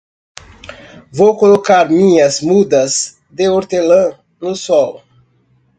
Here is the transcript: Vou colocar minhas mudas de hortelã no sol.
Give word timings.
Vou 1.11 1.37
colocar 1.37 1.87
minhas 1.87 2.41
mudas 2.41 3.19
de 3.29 3.47
hortelã 3.47 4.17
no 4.41 4.55
sol. 4.55 5.03